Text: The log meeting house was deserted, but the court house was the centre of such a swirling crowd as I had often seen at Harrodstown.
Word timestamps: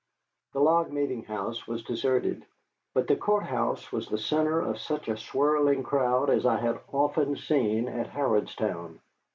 The 0.53 0.59
log 0.59 0.91
meeting 0.91 1.25
house 1.25 1.67
was 1.67 1.83
deserted, 1.83 2.47
but 2.95 3.05
the 3.05 3.15
court 3.15 3.43
house 3.43 3.91
was 3.91 4.09
the 4.09 4.17
centre 4.17 4.59
of 4.59 4.79
such 4.79 5.07
a 5.07 5.15
swirling 5.15 5.83
crowd 5.83 6.31
as 6.31 6.43
I 6.43 6.57
had 6.57 6.79
often 6.91 7.35
seen 7.35 7.87
at 7.87 8.07
Harrodstown. 8.09 9.01